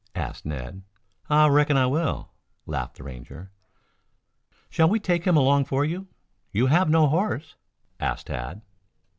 [0.15, 0.81] asked Ned.
[1.29, 2.31] "I reckon I will,"
[2.65, 3.51] laughed the Ranger.
[4.67, 6.07] "Shall we take him along for you?
[6.51, 7.55] You have no horse?"
[7.99, 8.63] asked Tad.